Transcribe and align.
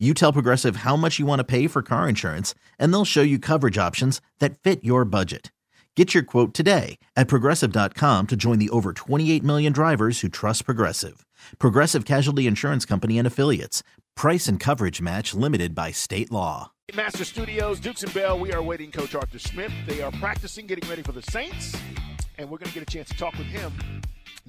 You 0.00 0.12
tell 0.12 0.32
Progressive 0.32 0.76
how 0.76 0.96
much 0.96 1.20
you 1.20 1.24
want 1.26 1.38
to 1.38 1.44
pay 1.44 1.68
for 1.68 1.80
car 1.80 2.08
insurance, 2.08 2.52
and 2.80 2.92
they'll 2.92 3.04
show 3.04 3.22
you 3.22 3.38
coverage 3.38 3.78
options 3.78 4.20
that 4.40 4.58
fit 4.58 4.82
your 4.82 5.04
budget. 5.04 5.52
Get 5.94 6.12
your 6.12 6.24
quote 6.24 6.52
today 6.52 6.98
at 7.14 7.28
progressive.com 7.28 8.26
to 8.26 8.36
join 8.36 8.58
the 8.58 8.70
over 8.70 8.92
28 8.92 9.44
million 9.44 9.72
drivers 9.72 10.20
who 10.20 10.28
trust 10.28 10.64
Progressive. 10.64 11.24
Progressive 11.60 12.04
Casualty 12.04 12.48
Insurance 12.48 12.84
Company 12.84 13.18
and 13.18 13.26
Affiliates. 13.26 13.84
Price 14.16 14.48
and 14.48 14.58
coverage 14.58 15.00
match 15.00 15.32
limited 15.32 15.76
by 15.76 15.92
state 15.92 16.32
law. 16.32 16.72
Master 16.96 17.24
Studios, 17.24 17.78
Dukes 17.78 18.02
and 18.02 18.12
Bell, 18.12 18.36
we 18.36 18.52
are 18.52 18.62
waiting 18.62 18.90
Coach 18.90 19.14
Arthur 19.14 19.38
Smith. 19.38 19.72
They 19.86 20.02
are 20.02 20.10
practicing, 20.10 20.66
getting 20.66 20.88
ready 20.90 21.02
for 21.02 21.12
the 21.12 21.22
Saints, 21.22 21.76
and 22.36 22.50
we're 22.50 22.58
going 22.58 22.68
to 22.68 22.74
get 22.74 22.82
a 22.82 22.92
chance 22.92 23.08
to 23.10 23.16
talk 23.16 23.38
with 23.38 23.46
him 23.46 23.72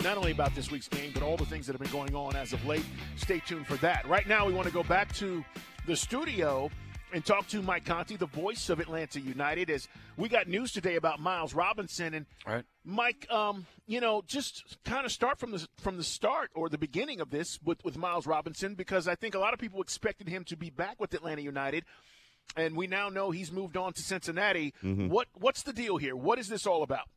not 0.04 0.17
only 0.17 0.31
about 0.31 0.54
this 0.55 0.72
week's 0.72 0.88
game, 0.88 1.12
but 1.13 1.23
all 1.23 1.38
the 1.38 1.45
things 1.45 1.67
that 1.67 1.73
have 1.73 1.81
been 1.81 1.91
going 1.91 2.16
on 2.16 2.35
as 2.35 2.54
of 2.54 2.66
late. 2.66 2.85
Stay 3.16 3.40
tuned 3.40 3.67
for 3.67 3.76
that. 3.77 4.08
Right 4.08 4.27
now, 4.27 4.45
we 4.45 4.54
want 4.54 4.68
to 4.68 4.73
go 4.73 4.84
back 4.84 5.13
to 5.16 5.44
the 5.85 5.95
studio 5.95 6.70
and 7.13 7.26
talk 7.26 7.48
to 7.48 7.62
Mike 7.62 7.85
Conti, 7.85 8.18
the 8.18 8.26
voice 8.26 8.70
of 8.70 8.80
Atlanta 8.80 9.21
United, 9.21 9.70
as 9.70 9.88
we 10.18 10.27
got 10.27 10.48
news 10.48 10.71
today 10.71 10.95
about 10.95 11.20
Miles 11.20 11.54
Robinson. 11.54 12.13
And 12.13 12.26
right. 12.46 12.65
Mike, 12.84 13.26
um, 13.32 13.65
you 13.87 14.02
know, 14.02 14.21
just 14.27 14.77
kind 14.84 15.05
of 15.05 15.12
start 15.12 15.40
from 15.40 15.52
the 15.52 15.65
from 15.77 15.98
the 15.98 16.04
start 16.04 16.52
or 16.55 16.68
the 16.68 16.77
beginning 16.77 17.21
of 17.21 17.30
this 17.30 17.59
with 17.63 17.84
with 17.85 17.98
Miles 17.98 18.27
Robinson, 18.27 18.76
because 18.76 19.07
I 19.07 19.15
think 19.15 19.34
a 19.34 19.40
lot 19.40 19.54
of 19.54 19.59
people 19.59 19.82
expected 19.82 20.27
him 20.27 20.43
to 20.46 20.57
be 20.57 20.70
back 20.70 20.99
with 20.99 21.13
Atlanta 21.13 21.41
United. 21.41 21.85
And 22.57 22.76
we 22.76 22.85
now 22.85 23.09
know 23.09 23.32
he's 23.32 23.52
moved 23.52 23.76
on 23.76 23.93
to 23.93 24.02
Cincinnati. 24.02 24.74
Mm-hmm. 24.84 25.07
What 25.07 25.27
what's 25.34 25.63
the 25.63 25.74
deal 25.74 25.98
here? 25.98 26.15
What 26.15 26.37
is 26.37 26.48
this 26.48 26.68
all 26.68 26.84
about? 26.84 27.07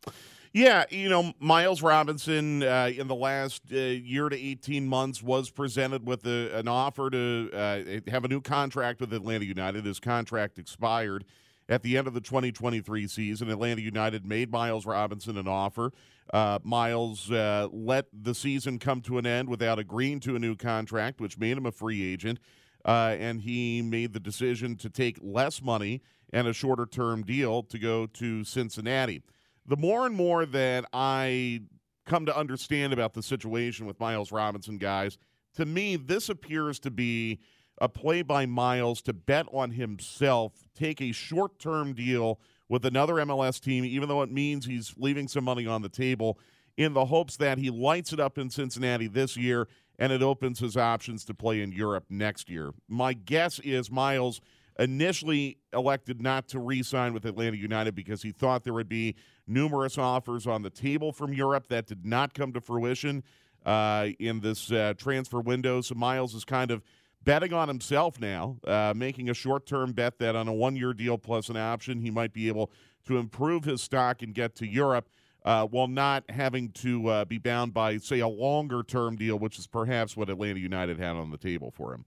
Yeah, 0.53 0.85
you 0.91 1.09
know, 1.09 1.35
Miles 1.39 1.83
Robinson 1.83 2.63
uh, 2.63 2.91
in 2.95 3.07
the 3.07 3.15
last 3.15 3.63
uh, 3.73 3.77
year 3.77 4.29
to 4.29 4.37
18 4.37 4.87
months 4.89 5.23
was 5.23 5.51
presented 5.51 6.07
with 6.07 6.27
a, 6.27 6.57
an 6.59 6.69
offer 6.69 7.11
to 7.11 7.51
uh, 7.53 8.11
have 8.11 8.25
a 8.25 8.29
new 8.29 8.41
contract 8.41 9.01
with 9.01 9.13
Atlanta 9.13 9.45
United. 9.45 9.85
His 9.85 10.01
contract 10.01 10.59
expired 10.59 11.25
at 11.69 11.83
the 11.83 11.99
end 11.99 12.07
of 12.07 12.15
the 12.15 12.21
2023 12.21 13.07
season. 13.07 13.51
Atlanta 13.51 13.83
United 13.83 14.25
made 14.25 14.51
Miles 14.51 14.87
Robinson 14.87 15.37
an 15.37 15.47
offer. 15.49 15.93
Uh, 16.33 16.59
Miles 16.63 17.31
uh, 17.31 17.69
let 17.71 18.07
the 18.13 18.35
season 18.35 18.79
come 18.79 19.03
to 19.03 19.19
an 19.19 19.27
end 19.27 19.49
without 19.49 19.79
agreeing 19.79 20.21
to 20.21 20.35
a 20.35 20.39
new 20.39 20.57
contract, 20.57 21.21
which 21.21 21.39
made 21.39 21.59
him 21.59 21.67
a 21.67 21.73
free 21.73 22.11
agent. 22.11 22.39
Uh, 22.85 23.17
and 23.19 23.43
he 23.43 23.83
made 23.83 24.15
the 24.15 24.21
decision 24.21 24.77
to 24.77 24.89
take 24.89 25.19
less 25.21 25.61
money 25.61 26.01
and 26.33 26.47
a 26.47 26.53
shorter 26.55 26.87
term 26.87 27.23
deal 27.23 27.63
to 27.63 27.79
go 27.79 28.07
to 28.07 28.45
Cincinnati 28.45 29.23
the 29.69 29.77
more 29.77 30.07
and 30.07 30.15
more 30.15 30.47
that 30.47 30.87
I 30.93 31.61
come 32.07 32.27
to 32.27 32.37
understand 32.37 32.93
about 32.93 33.13
the 33.13 33.23
situation 33.23 33.87
with 33.87 34.01
Miles 34.01 34.33
Robinson, 34.33 34.79
guys, 34.79 35.19
to 35.57 35.67
me, 35.67 35.97
this 35.97 36.29
appears 36.29 36.79
to 36.81 36.91
be 36.91 37.39
a 37.81 37.89
play 37.89 38.23
by 38.23 38.47
Miles 38.47 39.03
to 39.03 39.13
bet 39.13 39.47
on 39.53 39.71
himself, 39.71 40.53
take 40.75 41.01
a 41.01 41.13
short 41.13 41.59
term 41.59 41.93
deal 41.93 42.41
with 42.69 42.85
another 42.85 43.15
MLS 43.15 43.61
team, 43.61 43.85
even 43.85 44.09
though 44.09 44.23
it 44.23 44.33
means 44.33 44.67
he's 44.67 44.95
leaving 44.97 45.29
some 45.29 45.45
money 45.45 45.67
on 45.67 45.83
the 45.83 45.89
table, 45.89 46.39
in 46.77 46.95
the 46.95 47.05
hopes 47.07 47.37
that 47.37 47.59
he 47.59 47.71
lights 47.71 48.13
it 48.13 48.21
up 48.21 48.39
in 48.39 48.51
Cincinnati 48.51 49.07
this 49.07 49.37
year 49.37 49.69
and 49.99 50.13
it 50.13 50.23
opens 50.23 50.61
his 50.61 50.77
options 50.77 51.25
to 51.25 51.35
play 51.35 51.61
in 51.61 51.73
Europe 51.73 52.05
next 52.09 52.49
year. 52.49 52.73
My 52.89 53.13
guess 53.13 53.59
is 53.59 53.91
Miles 53.91 54.41
initially 54.79 55.59
elected 55.73 56.23
not 56.23 56.49
to 56.49 56.59
re 56.59 56.83
sign 56.83 57.13
with 57.13 57.25
Atlanta 57.25 57.57
United 57.57 57.95
because 57.95 58.23
he 58.23 58.31
thought 58.31 58.65
there 58.65 58.75
would 58.75 58.89
be 58.89 59.17
numerous 59.47 59.99
offers 59.99 60.47
on 60.47 60.63
the 60.63 60.71
table 60.71 61.13
from 61.13 61.33
Europe 61.33 61.69
that 61.69 61.87
did 61.87 62.05
not 62.05 62.35
come 62.35 62.53
to 62.53 62.61
fruition 62.61 63.23
uh, 63.67 64.09
in 64.19 64.41
this 64.41 64.71
uh, 64.71 64.95
transfer 64.97 65.41
window. 65.41 65.81
So 65.81 65.95
Miles 65.95 66.35
is 66.35 66.45
kind 66.45 66.71
of 66.71 66.83
betting 67.23 67.53
on 67.53 67.69
himself 67.69 68.21
now, 68.21 68.59
uh, 68.67 68.93
making 68.95 69.29
a 69.29 69.35
short 69.35 69.67
term 69.67 69.93
bet 69.93 70.19
that 70.19 70.37
on 70.37 70.49
a 70.49 70.53
one 70.53 70.77
year 70.77 70.93
deal 70.93 71.19
plus 71.19 71.49
an 71.49 71.57
option, 71.57 72.01
he 72.01 72.11
might 72.11 72.33
be 72.33 72.49
able 72.49 72.71
to 73.07 73.19
improve 73.19 73.65
his 73.65 73.83
stock 73.83 74.23
and 74.23 74.35
get 74.35 74.55
to 74.57 74.67
Europe. 74.67 75.09
Uh, 75.45 75.65
while 75.65 75.87
not 75.87 76.29
having 76.31 76.69
to 76.73 77.07
uh, 77.09 77.25
be 77.25 77.39
bound 77.39 77.73
by, 77.73 77.97
say, 77.97 78.19
a 78.19 78.29
longer 78.29 78.83
term 78.83 79.17
deal, 79.17 79.39
which 79.39 79.59
is 79.59 79.69
perhaps 79.69 80.17
what 80.17 80.29
Atlanta 80.29 80.59
United 80.59 80.99
had 80.99 81.15
on 81.15 81.31
the 81.31 81.39
table 81.39 81.71
for 81.71 81.95
him. 81.95 82.05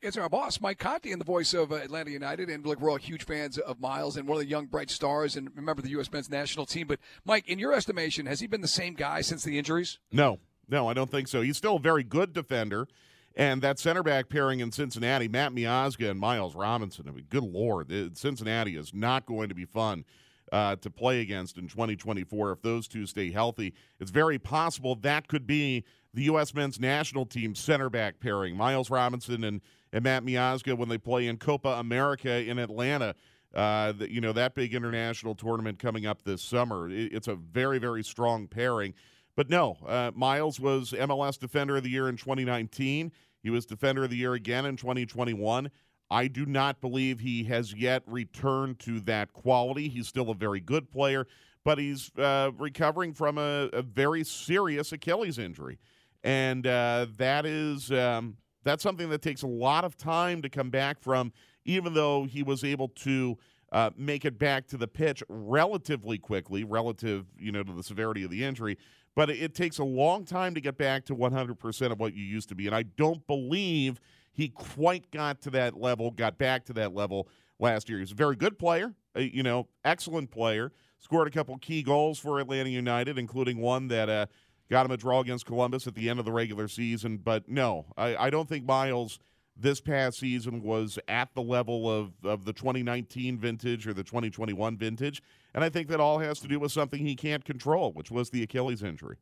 It's 0.00 0.16
our 0.16 0.28
boss, 0.28 0.60
Mike 0.60 0.78
Conti, 0.78 1.10
and 1.10 1.20
the 1.20 1.24
voice 1.24 1.52
of 1.54 1.72
uh, 1.72 1.76
Atlanta 1.76 2.12
United. 2.12 2.48
And 2.48 2.64
look, 2.64 2.80
we're 2.80 2.90
all 2.90 2.98
huge 2.98 3.24
fans 3.24 3.58
of 3.58 3.80
Miles 3.80 4.16
and 4.16 4.28
one 4.28 4.36
of 4.36 4.44
the 4.44 4.48
young 4.48 4.66
bright 4.66 4.90
stars 4.90 5.34
and 5.34 5.50
remember 5.56 5.82
the 5.82 5.90
U.S. 5.90 6.12
men's 6.12 6.30
national 6.30 6.66
team. 6.66 6.86
But, 6.86 7.00
Mike, 7.24 7.48
in 7.48 7.58
your 7.58 7.72
estimation, 7.72 8.26
has 8.26 8.38
he 8.38 8.46
been 8.46 8.60
the 8.60 8.68
same 8.68 8.94
guy 8.94 9.22
since 9.22 9.42
the 9.42 9.58
injuries? 9.58 9.98
No, 10.12 10.38
no, 10.68 10.88
I 10.88 10.94
don't 10.94 11.10
think 11.10 11.26
so. 11.26 11.40
He's 11.40 11.56
still 11.56 11.76
a 11.76 11.80
very 11.80 12.04
good 12.04 12.32
defender. 12.32 12.86
And 13.34 13.60
that 13.62 13.80
center 13.80 14.04
back 14.04 14.28
pairing 14.28 14.60
in 14.60 14.70
Cincinnati, 14.70 15.26
Matt 15.26 15.52
Miazga 15.52 16.10
and 16.10 16.20
Miles 16.20 16.54
Robinson, 16.54 17.06
I 17.08 17.10
mean, 17.10 17.26
good 17.28 17.42
Lord, 17.42 17.90
Cincinnati 18.16 18.76
is 18.76 18.94
not 18.94 19.26
going 19.26 19.48
to 19.48 19.54
be 19.54 19.64
fun. 19.64 20.04
Uh, 20.50 20.74
to 20.76 20.88
play 20.88 21.20
against 21.20 21.58
in 21.58 21.68
2024 21.68 22.52
if 22.52 22.62
those 22.62 22.88
two 22.88 23.04
stay 23.04 23.30
healthy. 23.30 23.74
It's 24.00 24.10
very 24.10 24.38
possible 24.38 24.94
that 24.94 25.28
could 25.28 25.46
be 25.46 25.84
the 26.14 26.22
U.S. 26.22 26.54
men's 26.54 26.80
national 26.80 27.26
team 27.26 27.54
center 27.54 27.90
back 27.90 28.18
pairing, 28.18 28.56
Miles 28.56 28.88
Robinson 28.88 29.44
and 29.44 29.60
and 29.92 30.04
Matt 30.04 30.24
Miazga 30.24 30.76
when 30.76 30.88
they 30.88 30.98
play 30.98 31.26
in 31.26 31.36
Copa 31.36 31.70
America 31.70 32.42
in 32.42 32.58
Atlanta. 32.58 33.14
Uh, 33.54 33.92
the, 33.92 34.12
you 34.12 34.20
know 34.20 34.32
that 34.32 34.54
big 34.54 34.74
international 34.74 35.34
tournament 35.34 35.78
coming 35.78 36.06
up 36.06 36.22
this 36.22 36.42
summer. 36.42 36.90
It, 36.90 37.12
it's 37.12 37.28
a 37.28 37.34
very 37.34 37.78
very 37.78 38.04
strong 38.04 38.46
pairing. 38.46 38.94
But 39.36 39.48
no, 39.48 39.76
uh, 39.86 40.10
Miles 40.14 40.58
was 40.58 40.90
MLS 40.90 41.38
Defender 41.38 41.76
of 41.76 41.84
the 41.84 41.90
Year 41.90 42.08
in 42.08 42.16
2019. 42.16 43.12
He 43.42 43.50
was 43.50 43.66
Defender 43.66 44.04
of 44.04 44.10
the 44.10 44.16
Year 44.16 44.34
again 44.34 44.66
in 44.66 44.76
2021. 44.76 45.70
I 46.10 46.26
do 46.26 46.46
not 46.46 46.80
believe 46.80 47.20
he 47.20 47.44
has 47.44 47.74
yet 47.74 48.02
returned 48.06 48.78
to 48.80 49.00
that 49.00 49.32
quality. 49.32 49.88
He's 49.88 50.08
still 50.08 50.30
a 50.30 50.34
very 50.34 50.60
good 50.60 50.90
player, 50.90 51.26
but 51.64 51.78
he's 51.78 52.10
uh, 52.18 52.50
recovering 52.58 53.12
from 53.12 53.38
a, 53.38 53.68
a, 53.72 53.82
very 53.82 54.24
serious 54.24 54.90
Achilles 54.90 55.38
injury, 55.38 55.78
and 56.24 56.66
uh, 56.66 57.06
that 57.18 57.44
is 57.44 57.92
um, 57.92 58.38
that's 58.64 58.82
something 58.82 59.08
that 59.10 59.22
takes 59.22 59.42
a 59.42 59.46
lot 59.46 59.84
of 59.84 59.96
time 59.96 60.42
to 60.42 60.48
come 60.48 60.70
back 60.70 61.00
from, 61.00 61.32
even 61.64 61.94
though 61.94 62.24
he 62.24 62.42
was 62.42 62.64
able 62.64 62.88
to 62.88 63.38
uh, 63.72 63.90
make 63.96 64.24
it 64.24 64.38
back 64.38 64.66
to 64.68 64.76
the 64.76 64.88
pitch 64.88 65.22
relatively 65.28 66.18
quickly, 66.18 66.64
relative, 66.64 67.26
you 67.38 67.52
know, 67.52 67.62
to 67.62 67.72
the 67.72 67.82
severity 67.82 68.24
of 68.24 68.30
the 68.30 68.44
injury. 68.44 68.78
But 69.14 69.30
it, 69.30 69.54
takes 69.54 69.78
a 69.78 69.84
long 69.84 70.24
time 70.24 70.54
to 70.54 70.60
get 70.60 70.78
back 70.78 71.04
to 71.06 71.14
100% 71.14 71.92
of 71.92 71.98
what 71.98 72.14
you 72.14 72.24
used 72.24 72.48
to 72.50 72.54
be. 72.54 72.66
And 72.66 72.76
I 72.76 72.84
don't 72.84 73.26
believe 73.26 74.00
he 74.32 74.48
quite 74.48 75.10
got 75.10 75.42
to 75.42 75.50
that 75.50 75.76
level, 75.76 76.12
got 76.12 76.38
back 76.38 76.64
to 76.66 76.72
that 76.74 76.94
level 76.94 77.28
last 77.58 77.88
year. 77.88 77.98
He's 77.98 78.12
a 78.12 78.14
very 78.14 78.36
good 78.36 78.58
player, 78.58 78.94
uh, 79.16 79.20
you 79.20 79.42
know, 79.42 79.66
excellent 79.84 80.30
player. 80.30 80.70
Scored 81.00 81.26
a 81.26 81.30
couple 81.30 81.56
key 81.58 81.82
goals 81.82 82.18
for 82.18 82.38
Atlanta 82.38 82.70
United, 82.70 83.18
including 83.18 83.58
one 83.58 83.88
that 83.88 84.08
uh, 84.08 84.26
got 84.70 84.86
him 84.86 84.92
a 84.92 84.96
draw 84.96 85.20
against 85.20 85.46
Columbus 85.46 85.86
at 85.86 85.94
the 85.94 86.08
end 86.08 86.18
of 86.18 86.24
the 86.24 86.32
regular 86.32 86.68
season. 86.68 87.18
But 87.18 87.48
no, 87.48 87.86
I, 87.96 88.16
I 88.16 88.30
don't 88.30 88.48
think 88.48 88.64
Miles 88.64 89.18
this 89.56 89.80
past 89.80 90.18
season 90.18 90.62
was 90.62 90.98
at 91.08 91.34
the 91.34 91.42
level 91.42 91.90
of, 91.90 92.12
of 92.24 92.44
the 92.44 92.52
2019 92.52 93.38
vintage 93.38 93.86
or 93.86 93.92
the 93.92 94.04
2021 94.04 94.76
vintage. 94.76 95.22
And 95.54 95.64
I 95.64 95.68
think 95.68 95.88
that 95.88 96.00
all 96.00 96.20
has 96.20 96.38
to 96.40 96.48
do 96.48 96.60
with 96.60 96.70
something 96.70 97.04
he 97.04 97.16
can't 97.16 97.44
control, 97.44 97.92
which 97.92 98.10
was 98.10 98.30
the 98.30 98.42
Achilles 98.42 98.82
injury. 98.82 99.16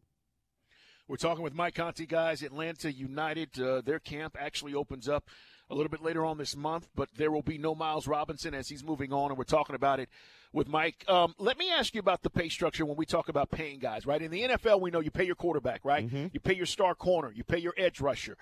We're 1.08 1.16
talking 1.16 1.44
with 1.44 1.54
Mike 1.54 1.76
Conti, 1.76 2.04
guys. 2.04 2.42
Atlanta 2.42 2.92
United, 2.92 3.60
uh, 3.60 3.80
their 3.80 4.00
camp 4.00 4.36
actually 4.38 4.74
opens 4.74 5.08
up 5.08 5.28
a 5.70 5.74
little 5.74 5.88
bit 5.88 6.02
later 6.02 6.24
on 6.24 6.36
this 6.36 6.56
month, 6.56 6.88
but 6.94 7.08
there 7.16 7.30
will 7.30 7.42
be 7.42 7.58
no 7.58 7.74
Miles 7.74 8.06
Robinson 8.06 8.54
as 8.54 8.68
he's 8.68 8.84
moving 8.84 9.12
on, 9.12 9.30
and 9.30 9.38
we're 9.38 9.44
talking 9.44 9.76
about 9.76 10.00
it 10.00 10.08
with 10.56 10.68
Mike. 10.68 11.04
Um, 11.06 11.34
let 11.38 11.58
me 11.58 11.70
ask 11.70 11.94
you 11.94 12.00
about 12.00 12.22
the 12.22 12.30
pay 12.30 12.48
structure 12.48 12.86
when 12.86 12.96
we 12.96 13.04
talk 13.04 13.28
about 13.28 13.50
paying 13.50 13.78
guys, 13.78 14.06
right? 14.06 14.20
In 14.20 14.30
the 14.30 14.42
NFL, 14.42 14.80
we 14.80 14.90
know 14.90 15.00
you 15.00 15.10
pay 15.10 15.24
your 15.24 15.34
quarterback, 15.34 15.84
right? 15.84 16.06
Mm-hmm. 16.06 16.28
You 16.32 16.40
pay 16.40 16.54
your 16.54 16.66
star 16.66 16.94
corner, 16.94 17.30
you 17.30 17.44
pay 17.44 17.58
your 17.58 17.74
edge 17.76 18.00
rusher. 18.00 18.38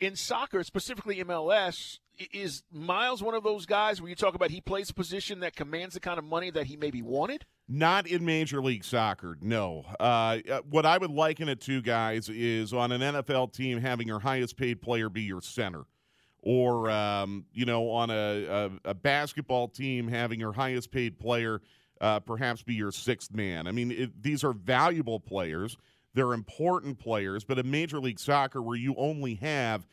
In 0.00 0.16
soccer, 0.16 0.62
specifically 0.64 1.22
MLS, 1.24 2.00
is 2.32 2.64
Miles 2.70 3.22
one 3.22 3.34
of 3.34 3.44
those 3.44 3.64
guys 3.64 4.02
where 4.02 4.10
you 4.10 4.16
talk 4.16 4.34
about 4.34 4.50
he 4.50 4.60
plays 4.60 4.90
a 4.90 4.94
position 4.94 5.40
that 5.40 5.54
commands 5.54 5.94
the 5.94 6.00
kind 6.00 6.18
of 6.18 6.24
money 6.24 6.50
that 6.50 6.66
he 6.66 6.76
maybe 6.76 7.00
wanted? 7.00 7.46
Not 7.68 8.06
in 8.06 8.24
Major 8.24 8.60
League 8.60 8.84
Soccer, 8.84 9.38
no. 9.40 9.84
Uh, 10.00 10.38
uh 10.50 10.60
what 10.68 10.84
I 10.84 10.98
would 10.98 11.10
liken 11.10 11.48
it 11.48 11.60
to, 11.62 11.80
guys, 11.80 12.28
is 12.28 12.72
on 12.72 12.90
an 12.90 13.00
NFL 13.00 13.52
team 13.52 13.80
having 13.80 14.08
your 14.08 14.20
highest 14.20 14.56
paid 14.56 14.82
player 14.82 15.08
be 15.08 15.22
your 15.22 15.40
center 15.40 15.84
or 16.46 16.88
um, 16.88 17.44
you 17.52 17.64
know, 17.64 17.90
on 17.90 18.08
a, 18.08 18.44
a, 18.44 18.90
a, 18.90 18.94
basketball 18.94 19.66
team, 19.66 20.06
having 20.06 20.38
your 20.38 20.52
highest 20.52 20.92
paid 20.92 21.18
player 21.18 21.60
uh, 22.00 22.20
perhaps 22.20 22.62
be 22.62 22.72
your 22.72 22.92
sixth 22.92 23.34
man. 23.34 23.66
I 23.66 23.72
mean, 23.72 23.90
it, 23.90 24.22
these 24.22 24.44
are 24.44 24.52
valuable 24.52 25.18
players. 25.18 25.76
They're 26.14 26.34
important 26.34 27.00
players, 27.00 27.42
but 27.42 27.58
in 27.58 27.68
Major 27.68 27.98
League 27.98 28.20
Soccer, 28.20 28.62
where 28.62 28.76
you 28.76 28.94
only 28.96 29.34
have 29.34 29.88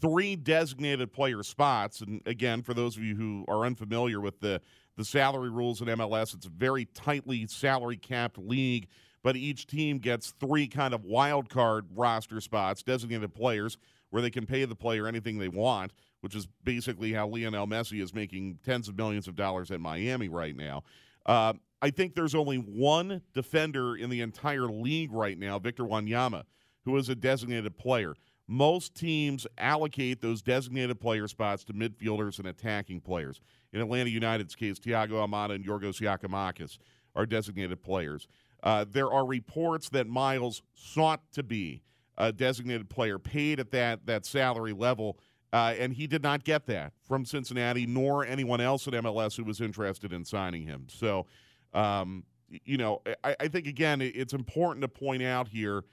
three 0.00 0.36
designated 0.36 1.12
player 1.12 1.42
spots, 1.42 2.00
and 2.02 2.22
again, 2.24 2.62
for 2.62 2.72
those 2.72 2.96
of 2.96 3.02
you 3.02 3.16
who 3.16 3.44
are 3.48 3.66
unfamiliar 3.66 4.20
with 4.20 4.38
the 4.38 4.60
the 4.96 5.04
salary 5.04 5.50
rules 5.50 5.80
in 5.80 5.88
MLS, 5.88 6.34
it's 6.34 6.46
a 6.46 6.50
very 6.50 6.84
tightly 6.84 7.48
salary 7.48 7.96
capped 7.96 8.38
league. 8.38 8.86
But 9.26 9.34
each 9.34 9.66
team 9.66 9.98
gets 9.98 10.34
three 10.38 10.68
kind 10.68 10.94
of 10.94 11.04
wild 11.04 11.48
card 11.48 11.86
roster 11.96 12.40
spots, 12.40 12.84
designated 12.84 13.34
players 13.34 13.76
where 14.10 14.22
they 14.22 14.30
can 14.30 14.46
pay 14.46 14.64
the 14.64 14.76
player 14.76 15.08
anything 15.08 15.36
they 15.36 15.48
want, 15.48 15.92
which 16.20 16.36
is 16.36 16.46
basically 16.62 17.12
how 17.12 17.26
Lionel 17.26 17.66
Messi 17.66 18.00
is 18.00 18.14
making 18.14 18.60
tens 18.64 18.88
of 18.88 18.96
millions 18.96 19.26
of 19.26 19.34
dollars 19.34 19.72
in 19.72 19.80
Miami 19.80 20.28
right 20.28 20.54
now. 20.54 20.84
Uh, 21.26 21.54
I 21.82 21.90
think 21.90 22.14
there's 22.14 22.36
only 22.36 22.58
one 22.58 23.20
defender 23.34 23.96
in 23.96 24.10
the 24.10 24.20
entire 24.20 24.68
league 24.68 25.10
right 25.10 25.36
now, 25.36 25.58
Victor 25.58 25.82
Wanyama, 25.82 26.44
who 26.84 26.96
is 26.96 27.08
a 27.08 27.16
designated 27.16 27.76
player. 27.76 28.14
Most 28.46 28.94
teams 28.94 29.44
allocate 29.58 30.20
those 30.20 30.40
designated 30.40 31.00
player 31.00 31.26
spots 31.26 31.64
to 31.64 31.72
midfielders 31.72 32.38
and 32.38 32.46
attacking 32.46 33.00
players. 33.00 33.40
In 33.72 33.80
Atlanta 33.80 34.08
United's 34.08 34.54
case, 34.54 34.78
Thiago 34.78 35.14
Almada 35.14 35.56
and 35.56 35.66
Yorgos 35.66 36.00
Giakoumakis 36.00 36.78
are 37.16 37.26
designated 37.26 37.82
players. 37.82 38.28
Uh, 38.66 38.84
there 38.90 39.12
are 39.12 39.24
reports 39.24 39.88
that 39.90 40.08
Miles 40.08 40.60
sought 40.74 41.20
to 41.30 41.44
be 41.44 41.82
a 42.18 42.32
designated 42.32 42.90
player, 42.90 43.16
paid 43.16 43.60
at 43.60 43.70
that 43.70 44.04
that 44.06 44.26
salary 44.26 44.72
level, 44.72 45.20
uh, 45.52 45.74
and 45.78 45.92
he 45.92 46.08
did 46.08 46.20
not 46.20 46.42
get 46.42 46.66
that 46.66 46.92
from 47.06 47.24
Cincinnati 47.24 47.86
nor 47.86 48.26
anyone 48.26 48.60
else 48.60 48.88
at 48.88 48.94
MLS 48.94 49.36
who 49.36 49.44
was 49.44 49.60
interested 49.60 50.12
in 50.12 50.24
signing 50.24 50.66
him. 50.66 50.86
So, 50.88 51.26
um, 51.74 52.24
you 52.48 52.76
know, 52.76 53.02
I, 53.22 53.36
I, 53.38 53.46
think 53.46 53.68
again 53.68 54.00
it's 54.00 54.32
important 54.32 54.82
to 54.82 54.88
point 54.88 55.22
out 55.22 55.46
here, 55.46 55.84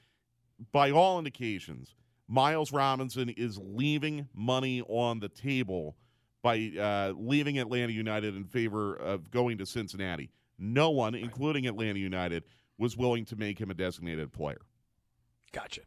by 0.72 0.90
all 0.90 1.20
indications, 1.20 1.94
Miles 2.28 2.72
Robinson 2.72 3.30
is 3.30 3.60
leaving 3.62 4.28
money 4.34 4.82
on 4.88 5.20
the 5.20 5.30
table 5.30 5.96
by 6.42 6.72
uh, 6.80 7.14
leaving 7.16 7.60
Atlanta 7.60 7.94
United 7.94 8.36
in 8.36 8.46
favor 8.46 8.96
of 8.96 9.30
going 9.30 9.60
to 9.60 9.66
Cincinnati. 9.68 10.32
No 10.58 10.90
one, 10.90 11.14
including 11.14 11.68
Atlanta 11.68 12.00
United, 12.00 12.44
was 12.78 12.98
willing 12.98 13.26
to 13.26 13.36
make 13.36 13.60
him 13.60 13.70
a 13.70 13.74
designated 13.74 14.32
player. 14.34 14.62
Gotcha. 15.52 15.82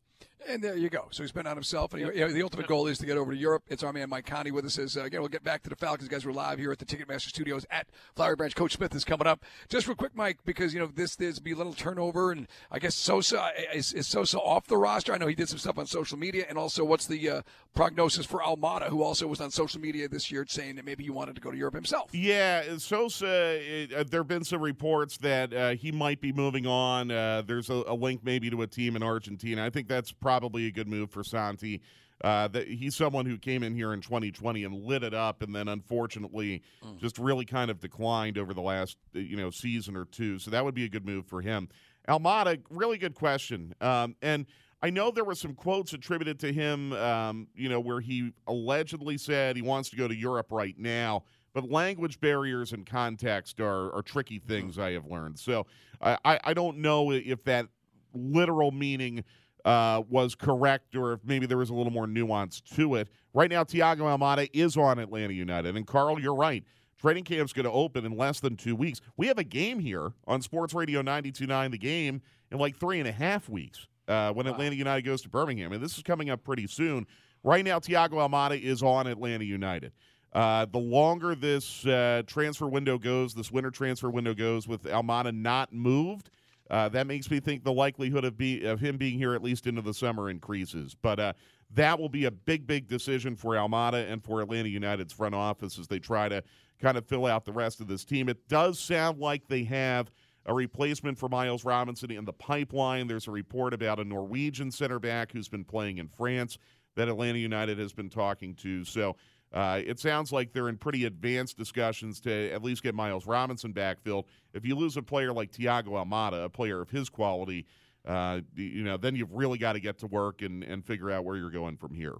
And 0.48 0.62
there 0.62 0.76
you 0.76 0.88
go. 0.88 1.08
So 1.10 1.22
he's 1.22 1.32
been 1.32 1.46
on 1.46 1.56
himself. 1.56 1.92
And 1.94 2.12
he, 2.12 2.24
the 2.24 2.42
ultimate 2.42 2.66
goal 2.66 2.86
is 2.86 2.98
to 2.98 3.06
get 3.06 3.16
over 3.16 3.32
to 3.32 3.38
Europe. 3.38 3.64
It's 3.68 3.82
our 3.82 3.92
man 3.92 4.08
Mike 4.08 4.26
Conti 4.26 4.50
with 4.50 4.64
us. 4.64 4.78
As, 4.78 4.96
uh, 4.96 5.02
again, 5.02 5.20
we'll 5.20 5.28
get 5.28 5.42
back 5.44 5.62
to 5.64 5.70
the 5.70 5.76
Falcons. 5.76 6.08
Guys, 6.08 6.24
we're 6.24 6.32
live 6.32 6.58
here 6.58 6.70
at 6.70 6.78
the 6.78 6.84
Ticketmaster 6.84 7.28
Studios 7.28 7.66
at 7.70 7.88
Flowery 8.14 8.36
Branch. 8.36 8.54
Coach 8.54 8.74
Smith 8.74 8.94
is 8.94 9.04
coming 9.04 9.26
up. 9.26 9.44
Just 9.68 9.86
real 9.86 9.96
quick, 9.96 10.14
Mike, 10.14 10.38
because 10.44 10.72
you 10.72 10.80
know 10.80 10.86
this 10.86 11.16
there's 11.16 11.38
be 11.38 11.52
a 11.52 11.56
little 11.56 11.72
turnover, 11.72 12.30
and 12.30 12.46
I 12.70 12.78
guess 12.78 12.94
Sosa 12.94 13.42
uh, 13.42 13.50
is, 13.74 13.92
is, 13.92 14.06
Sosa 14.06 14.38
off 14.38 14.66
the 14.66 14.76
roster. 14.76 15.12
I 15.12 15.18
know 15.18 15.26
he 15.26 15.34
did 15.34 15.48
some 15.48 15.58
stuff 15.58 15.78
on 15.78 15.86
social 15.86 16.18
media, 16.18 16.46
and 16.48 16.56
also 16.56 16.84
what's 16.84 17.06
the 17.06 17.28
uh, 17.28 17.42
prognosis 17.74 18.26
for 18.26 18.40
Almada, 18.40 18.88
who 18.88 19.02
also 19.02 19.26
was 19.26 19.40
on 19.40 19.50
social 19.50 19.80
media 19.80 20.08
this 20.08 20.30
year 20.30 20.44
saying 20.48 20.76
that 20.76 20.84
maybe 20.84 21.04
he 21.04 21.10
wanted 21.10 21.34
to 21.34 21.40
go 21.40 21.50
to 21.50 21.56
Europe 21.56 21.74
himself. 21.74 22.10
Yeah, 22.12 22.76
Sosa. 22.78 23.26
It, 23.26 23.92
uh, 23.92 24.04
there 24.08 24.20
have 24.20 24.28
been 24.28 24.44
some 24.44 24.62
reports 24.62 25.16
that 25.18 25.52
uh, 25.52 25.70
he 25.70 25.90
might 25.90 26.20
be 26.20 26.32
moving 26.32 26.66
on. 26.66 27.10
Uh, 27.10 27.42
there's 27.46 27.70
a, 27.70 27.82
a 27.86 27.94
link 27.94 28.20
maybe 28.22 28.50
to 28.50 28.62
a 28.62 28.66
team 28.66 28.96
in 28.96 29.02
Argentina. 29.02 29.64
I 29.64 29.70
think 29.70 29.88
that's 29.88 30.12
probably 30.12 30.35
a 30.44 30.70
good 30.70 30.88
move 30.88 31.10
for 31.10 31.24
Santi. 31.24 31.82
Uh, 32.24 32.48
that 32.48 32.66
he's 32.66 32.96
someone 32.96 33.26
who 33.26 33.36
came 33.36 33.62
in 33.62 33.74
here 33.74 33.92
in 33.92 34.00
2020 34.00 34.64
and 34.64 34.74
lit 34.86 35.02
it 35.02 35.12
up, 35.12 35.42
and 35.42 35.54
then 35.54 35.68
unfortunately 35.68 36.62
mm. 36.82 36.98
just 36.98 37.18
really 37.18 37.44
kind 37.44 37.70
of 37.70 37.78
declined 37.78 38.38
over 38.38 38.54
the 38.54 38.62
last 38.62 38.96
uh, 39.14 39.18
you 39.18 39.36
know 39.36 39.50
season 39.50 39.94
or 39.96 40.06
two. 40.06 40.38
So 40.38 40.50
that 40.50 40.64
would 40.64 40.74
be 40.74 40.84
a 40.84 40.88
good 40.88 41.04
move 41.04 41.26
for 41.26 41.42
him. 41.42 41.68
Almada, 42.08 42.58
really 42.70 42.96
good 42.96 43.14
question. 43.14 43.74
Um, 43.82 44.16
and 44.22 44.46
I 44.82 44.90
know 44.90 45.10
there 45.10 45.24
were 45.24 45.34
some 45.34 45.54
quotes 45.54 45.92
attributed 45.92 46.38
to 46.40 46.52
him, 46.52 46.92
um, 46.94 47.48
you 47.54 47.68
know, 47.68 47.80
where 47.80 48.00
he 48.00 48.32
allegedly 48.46 49.18
said 49.18 49.56
he 49.56 49.62
wants 49.62 49.90
to 49.90 49.96
go 49.96 50.08
to 50.08 50.14
Europe 50.14 50.46
right 50.50 50.78
now. 50.78 51.24
But 51.52 51.70
language 51.70 52.20
barriers 52.20 52.72
and 52.72 52.86
context 52.86 53.60
are, 53.60 53.94
are 53.94 54.02
tricky 54.02 54.38
things, 54.38 54.76
mm. 54.76 54.82
I 54.82 54.92
have 54.92 55.06
learned. 55.06 55.38
So 55.38 55.66
I, 56.00 56.38
I 56.44 56.54
don't 56.54 56.78
know 56.78 57.12
if 57.12 57.42
that 57.44 57.66
literal 58.14 58.72
meaning 58.72 59.24
uh, 59.66 60.00
was 60.08 60.36
correct 60.36 60.94
or 60.94 61.14
if 61.14 61.20
maybe 61.24 61.44
there 61.44 61.58
was 61.58 61.70
a 61.70 61.74
little 61.74 61.92
more 61.92 62.06
nuance 62.06 62.60
to 62.60 62.94
it. 62.94 63.08
Right 63.34 63.50
now, 63.50 63.64
Thiago 63.64 64.02
Almada 64.02 64.48
is 64.52 64.76
on 64.76 65.00
Atlanta 65.00 65.34
United. 65.34 65.76
And 65.76 65.86
Carl, 65.86 66.20
you're 66.20 66.36
right. 66.36 66.64
Training 66.98 67.24
camp's 67.24 67.52
going 67.52 67.64
to 67.64 67.72
open 67.72 68.06
in 68.06 68.16
less 68.16 68.40
than 68.40 68.56
two 68.56 68.76
weeks. 68.76 69.00
We 69.16 69.26
have 69.26 69.38
a 69.38 69.44
game 69.44 69.80
here 69.80 70.12
on 70.26 70.40
Sports 70.40 70.72
Radio 70.72 71.02
92.9, 71.02 71.72
the 71.72 71.78
game, 71.78 72.22
in 72.50 72.58
like 72.58 72.76
three 72.76 73.00
and 73.00 73.08
a 73.08 73.12
half 73.12 73.48
weeks 73.48 73.88
uh, 74.06 74.32
when 74.32 74.46
wow. 74.46 74.52
Atlanta 74.52 74.76
United 74.76 75.02
goes 75.02 75.20
to 75.22 75.28
Birmingham. 75.28 75.72
And 75.72 75.82
this 75.82 75.96
is 75.96 76.02
coming 76.04 76.30
up 76.30 76.44
pretty 76.44 76.68
soon. 76.68 77.04
Right 77.42 77.64
now, 77.64 77.80
Thiago 77.80 78.12
Almada 78.12 78.60
is 78.60 78.82
on 78.84 79.08
Atlanta 79.08 79.44
United. 79.44 79.92
Uh, 80.32 80.66
the 80.66 80.78
longer 80.78 81.34
this 81.34 81.84
uh, 81.86 82.22
transfer 82.26 82.66
window 82.66 82.98
goes, 82.98 83.34
this 83.34 83.50
winter 83.50 83.70
transfer 83.70 84.10
window 84.10 84.32
goes 84.32 84.68
with 84.68 84.84
Almada 84.84 85.34
not 85.34 85.72
moved, 85.72 86.30
uh, 86.70 86.88
that 86.90 87.06
makes 87.06 87.30
me 87.30 87.40
think 87.40 87.64
the 87.64 87.72
likelihood 87.72 88.24
of 88.24 88.36
be 88.36 88.64
of 88.64 88.80
him 88.80 88.96
being 88.96 89.18
here 89.18 89.34
at 89.34 89.42
least 89.42 89.66
into 89.66 89.82
the 89.82 89.94
summer 89.94 90.30
increases. 90.30 90.96
But 91.00 91.20
uh, 91.20 91.32
that 91.74 91.98
will 91.98 92.08
be 92.08 92.24
a 92.24 92.30
big, 92.30 92.66
big 92.66 92.88
decision 92.88 93.36
for 93.36 93.54
Almada 93.54 94.10
and 94.10 94.22
for 94.22 94.40
Atlanta 94.40 94.68
United's 94.68 95.12
front 95.12 95.34
office 95.34 95.78
as 95.78 95.86
they 95.86 95.98
try 95.98 96.28
to 96.28 96.42
kind 96.80 96.96
of 96.96 97.06
fill 97.06 97.26
out 97.26 97.44
the 97.44 97.52
rest 97.52 97.80
of 97.80 97.88
this 97.88 98.04
team. 98.04 98.28
It 98.28 98.48
does 98.48 98.78
sound 98.78 99.18
like 99.18 99.48
they 99.48 99.64
have 99.64 100.10
a 100.46 100.54
replacement 100.54 101.18
for 101.18 101.28
Miles 101.28 101.64
Robinson 101.64 102.10
in 102.10 102.24
the 102.24 102.32
pipeline. 102.32 103.06
There's 103.06 103.26
a 103.26 103.32
report 103.32 103.74
about 103.74 103.98
a 103.98 104.04
Norwegian 104.04 104.70
center 104.70 104.98
back 104.98 105.32
who's 105.32 105.48
been 105.48 105.64
playing 105.64 105.98
in 105.98 106.08
France 106.08 106.58
that 106.94 107.08
Atlanta 107.08 107.38
United 107.38 107.78
has 107.78 107.92
been 107.92 108.08
talking 108.08 108.54
to. 108.56 108.84
So 108.84 109.16
uh, 109.52 109.80
it 109.84 109.98
sounds 109.98 110.32
like 110.32 110.52
they're 110.52 110.68
in 110.68 110.76
pretty 110.76 111.04
advanced 111.04 111.56
discussions 111.56 112.20
to 112.20 112.50
at 112.50 112.62
least 112.62 112.82
get 112.82 112.94
Miles 112.94 113.26
Robinson 113.26 113.72
backfilled. 113.72 114.24
If 114.52 114.64
you 114.64 114.74
lose 114.74 114.96
a 114.96 115.02
player 115.02 115.32
like 115.32 115.52
Thiago 115.52 115.88
Almada, 115.88 116.44
a 116.44 116.48
player 116.48 116.80
of 116.80 116.90
his 116.90 117.08
quality, 117.08 117.66
uh, 118.06 118.40
you 118.54 118.82
know, 118.82 118.96
then 118.96 119.16
you've 119.16 119.32
really 119.32 119.58
got 119.58 119.74
to 119.74 119.80
get 119.80 119.98
to 119.98 120.06
work 120.06 120.42
and, 120.42 120.62
and 120.62 120.84
figure 120.84 121.10
out 121.10 121.24
where 121.24 121.36
you're 121.36 121.50
going 121.50 121.76
from 121.76 121.94
here. 121.94 122.16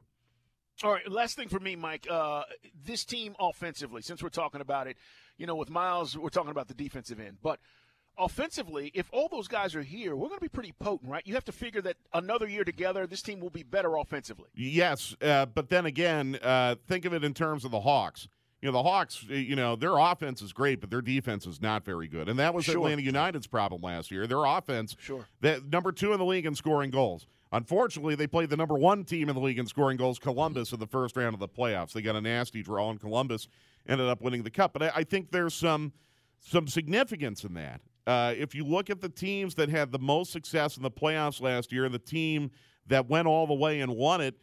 All 0.82 0.92
right, 0.92 1.10
last 1.10 1.36
thing 1.36 1.48
for 1.48 1.60
me, 1.60 1.74
Mike. 1.74 2.06
Uh, 2.10 2.42
this 2.84 3.04
team 3.04 3.34
offensively, 3.40 4.02
since 4.02 4.22
we're 4.22 4.28
talking 4.28 4.60
about 4.60 4.86
it, 4.86 4.96
you 5.38 5.46
know, 5.46 5.56
with 5.56 5.70
Miles, 5.70 6.16
we're 6.16 6.28
talking 6.28 6.50
about 6.50 6.68
the 6.68 6.74
defensive 6.74 7.20
end, 7.20 7.38
but– 7.42 7.58
offensively, 8.18 8.90
if 8.94 9.08
all 9.12 9.28
those 9.28 9.48
guys 9.48 9.74
are 9.74 9.82
here, 9.82 10.16
we're 10.16 10.28
going 10.28 10.38
to 10.38 10.44
be 10.44 10.48
pretty 10.48 10.72
potent, 10.78 11.10
right? 11.10 11.22
You 11.26 11.34
have 11.34 11.44
to 11.46 11.52
figure 11.52 11.80
that 11.82 11.96
another 12.12 12.48
year 12.48 12.64
together, 12.64 13.06
this 13.06 13.22
team 13.22 13.40
will 13.40 13.50
be 13.50 13.62
better 13.62 13.96
offensively. 13.96 14.48
Yes, 14.54 15.14
uh, 15.20 15.46
but 15.46 15.68
then 15.68 15.86
again, 15.86 16.38
uh, 16.42 16.76
think 16.86 17.04
of 17.04 17.12
it 17.12 17.24
in 17.24 17.34
terms 17.34 17.64
of 17.64 17.70
the 17.70 17.80
Hawks. 17.80 18.28
You 18.62 18.72
know, 18.72 18.72
the 18.72 18.82
Hawks, 18.82 19.22
you 19.24 19.54
know, 19.54 19.76
their 19.76 19.96
offense 19.98 20.40
is 20.40 20.52
great, 20.52 20.80
but 20.80 20.90
their 20.90 21.02
defense 21.02 21.46
is 21.46 21.60
not 21.60 21.84
very 21.84 22.08
good. 22.08 22.28
And 22.28 22.38
that 22.38 22.54
was 22.54 22.64
sure. 22.64 22.76
Atlanta 22.76 23.02
United's 23.02 23.46
problem 23.46 23.82
last 23.82 24.10
year. 24.10 24.26
Their 24.26 24.44
offense, 24.44 24.96
sure. 24.98 25.26
that 25.42 25.70
number 25.70 25.92
two 25.92 26.12
in 26.12 26.18
the 26.18 26.24
league 26.24 26.46
in 26.46 26.54
scoring 26.54 26.90
goals. 26.90 27.26
Unfortunately, 27.52 28.14
they 28.14 28.26
played 28.26 28.50
the 28.50 28.56
number 28.56 28.74
one 28.74 29.04
team 29.04 29.28
in 29.28 29.34
the 29.34 29.40
league 29.40 29.58
in 29.58 29.66
scoring 29.66 29.96
goals, 29.96 30.18
Columbus, 30.18 30.72
in 30.72 30.80
the 30.80 30.86
first 30.86 31.16
round 31.16 31.34
of 31.34 31.40
the 31.40 31.48
playoffs. 31.48 31.92
They 31.92 32.02
got 32.02 32.16
a 32.16 32.20
nasty 32.20 32.62
draw, 32.62 32.90
and 32.90 32.98
Columbus 32.98 33.46
ended 33.88 34.08
up 34.08 34.20
winning 34.20 34.42
the 34.42 34.50
cup. 34.50 34.72
But 34.72 34.82
I, 34.82 34.92
I 34.96 35.04
think 35.04 35.30
there's 35.30 35.54
some 35.54 35.92
some 36.40 36.66
significance 36.66 37.44
in 37.44 37.54
that. 37.54 37.80
Uh, 38.06 38.34
if 38.36 38.54
you 38.54 38.64
look 38.64 38.88
at 38.88 39.00
the 39.00 39.08
teams 39.08 39.54
that 39.56 39.68
had 39.68 39.90
the 39.90 39.98
most 39.98 40.30
success 40.32 40.76
in 40.76 40.82
the 40.82 40.90
playoffs 40.90 41.40
last 41.40 41.72
year, 41.72 41.84
and 41.84 41.94
the 41.94 41.98
team 41.98 42.50
that 42.86 43.08
went 43.08 43.26
all 43.26 43.46
the 43.46 43.54
way 43.54 43.80
and 43.80 43.94
won 43.94 44.20
it, 44.20 44.36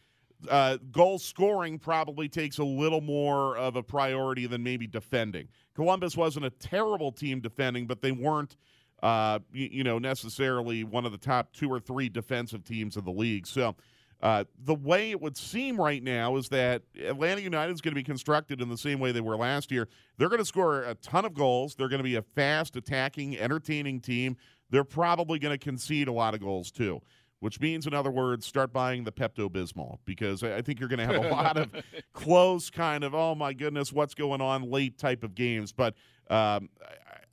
uh, 0.50 0.78
goal 0.92 1.18
scoring 1.18 1.80
probably 1.80 2.28
takes 2.28 2.58
a 2.58 2.64
little 2.64 3.02
more 3.02 3.56
of 3.58 3.76
a 3.76 3.84
priority 3.84 4.46
than 4.46 4.62
maybe 4.62 4.88
defending. 4.88 5.48
Columbus 5.76 6.18
wasn't 6.18 6.46
a 6.46 6.50
terrible 6.50 7.12
team 7.12 7.40
defending, 7.40 7.88
but 7.88 8.02
they 8.02 8.12
weren't, 8.12 8.58
uh, 9.02 9.40
you, 9.54 9.70
you, 9.72 9.84
know, 9.84 9.98
necessarily 9.98 10.84
one 10.84 11.06
of 11.06 11.12
the 11.12 11.18
top 11.18 11.54
two 11.54 11.70
or 11.72 11.80
three 11.80 12.10
defensive 12.10 12.64
teams 12.66 12.98
of 12.98 13.06
the 13.06 13.12
league. 13.12 13.48
So 13.48 13.76
uh, 14.24 14.46
the 14.64 14.74
way 14.74 15.12
it 15.12 15.22
would 15.22 15.36
seem 15.36 15.80
right 15.80 16.02
now 16.02 16.38
is 16.38 16.48
that 16.48 16.82
Atlanta 16.98 17.42
United 17.42 17.74
is 17.74 17.82
going 17.82 17.92
to 17.92 18.00
be 18.00 18.06
constructed 18.06 18.62
in 18.62 18.70
the 18.70 18.78
same 18.78 19.02
way 19.02 19.12
they 19.12 19.20
were 19.20 19.36
last 19.36 19.70
year. 19.70 19.90
They're 20.18 20.30
going 20.30 20.40
to 20.40 20.46
score 20.46 20.84
a 20.84 20.96
ton 20.96 21.26
of 21.26 21.34
goals. 21.34 21.76
They're 21.76 21.90
going 21.90 22.00
to 22.00 22.06
be 22.06 22.16
a 22.16 22.22
fast, 22.22 22.78
attacking, 22.78 23.38
entertaining 23.38 24.00
team. 24.00 24.38
They're 24.70 24.86
probably 24.86 25.40
going 25.40 25.54
to 25.54 25.58
concede 25.58 26.08
a 26.08 26.14
lot 26.14 26.34
of 26.34 26.40
goals 26.40 26.72
too, 26.72 27.02
which 27.42 27.60
means, 27.60 27.86
in 27.86 27.94
other 27.94 28.12
words, 28.12 28.46
start 28.46 28.72
buying 28.72 29.04
the 29.04 29.12
Pepto 29.12 29.50
Bismol 29.50 29.98
because 30.06 30.42
I 30.42 30.62
think 30.62 30.80
you're 30.80 30.88
going 30.88 31.06
to 31.06 31.14
have 31.14 31.26
a 31.26 31.28
lot 31.28 31.58
of 31.58 31.70
close, 32.14 32.70
kind 32.70 33.04
of, 33.04 33.14
oh 33.14 33.36
my 33.36 33.52
goodness, 33.52 33.92
what's 33.92 34.16
going 34.16 34.40
on 34.40 34.72
late 34.72 34.98
type 34.98 35.26
of 35.26 35.36
games. 35.36 35.74
But 35.74 35.96
um, 36.30 36.70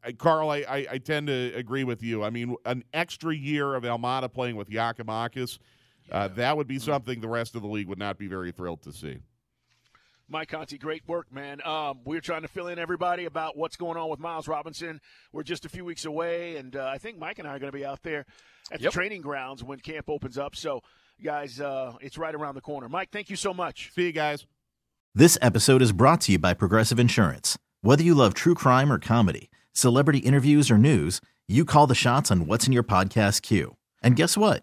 I, 0.03 0.11
Carl, 0.19 0.51
I, 0.51 0.65
I, 0.69 0.87
I, 0.91 0.99
tend 0.99 1.29
to 1.29 1.53
agree 1.55 1.85
with 1.85 2.03
you. 2.03 2.25
I 2.25 2.31
mean, 2.31 2.57
an 2.67 2.83
extra 2.93 3.33
year 3.33 3.77
of 3.77 3.85
Almada 3.85 4.33
playing 4.33 4.57
with 4.57 4.69
Giakoumakis– 4.69 5.61
uh, 6.11 6.29
that 6.29 6.57
would 6.57 6.67
be 6.67 6.79
something 6.79 7.21
the 7.21 7.29
rest 7.29 7.55
of 7.55 7.63
the 7.63 7.69
league 7.69 7.89
would 7.89 7.99
not 7.99 8.19
be 8.19 8.27
very 8.27 8.53
thrilled 8.53 8.83
to 8.83 8.93
see. 8.93 9.19
Mike 10.29 10.49
Conti, 10.49 10.79
great 10.79 11.03
work, 11.09 11.33
man. 11.33 11.61
Um, 11.67 12.01
we're 12.05 12.21
trying 12.21 12.43
to 12.43 12.49
fill 12.49 12.69
in 12.69 12.79
everybody 12.79 13.25
about 13.25 13.57
what's 13.57 13.77
going 13.77 13.97
on 13.97 14.09
with 14.09 14.21
Miles 14.21 14.47
Robinson. 14.47 15.01
We're 15.33 15.43
just 15.43 15.65
a 15.65 15.69
few 15.69 15.85
weeks 15.85 16.05
away, 16.05 16.57
and 16.57 16.77
uh, 16.77 16.87
I 16.87 16.99
think 16.99 17.19
Mike 17.19 17.41
and 17.41 17.49
I 17.49 17.57
are 17.57 17.59
going 17.59 17.73
to 17.73 17.77
be 17.77 17.85
out 17.85 18.03
there 18.05 18.27
at 18.71 18.81
Yep. 18.81 18.93
the 18.93 18.95
training 18.95 19.23
grounds 19.23 19.65
when 19.65 19.81
camp 19.81 20.09
opens 20.09 20.39
up. 20.39 20.55
So, 20.55 20.83
guys, 21.23 21.61
uh, 21.61 21.95
it's 22.01 22.17
right 22.17 22.33
around 22.35 22.55
the 22.55 22.61
corner. 22.61 22.89
Mike, 22.89 23.11
thank 23.11 23.29
you 23.29 23.35
so 23.35 23.53
much. 23.53 23.91
See 23.93 24.07
you 24.07 24.13
guys. 24.13 24.47
This 25.17 25.37
episode 25.43 25.83
is 25.83 25.91
brought 25.91 26.21
to 26.23 26.33
you 26.33 26.39
by 26.39 26.55
Progressive 26.55 27.01
Insurance. 27.01 27.59
Whether 27.81 28.05
you 28.05 28.15
love 28.15 28.33
true 28.35 28.55
crime 28.55 28.93
or 28.93 29.01
comedy, 29.01 29.51
celebrity 29.73 30.21
interviews 30.21 30.71
or 30.71 30.79
news, 30.79 31.21
you 31.49 31.65
call 31.65 31.89
the 31.89 31.97
shots 31.97 32.31
on 32.31 32.47
what's 32.47 32.69
in 32.69 32.73
your 32.73 32.85
podcast 32.85 33.43
queue. 33.43 33.77
And 34.01 34.15
guess 34.15 34.37
what? 34.37 34.63